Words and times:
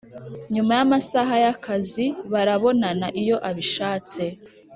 nyuma 0.53 0.71
y 0.77 0.81
amasaha 0.85 1.33
y 1.43 1.47
akazi 1.53 2.05
barabonana 2.31 3.05
iyo 3.21 3.37
abishatse 3.49 4.23